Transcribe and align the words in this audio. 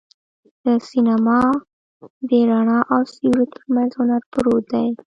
د 0.63 0.65
سینما 0.89 1.39
د 2.29 2.31
رڼا 2.49 2.79
او 2.93 3.01
سیوري 3.13 3.45
تر 3.53 3.63
منځ 3.75 3.91
هنر 3.99 4.21
پروت 4.31 4.63
دی. 4.73 4.87